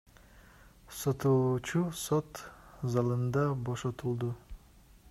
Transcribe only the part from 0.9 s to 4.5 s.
Соттолуучу сот залында бошотулду.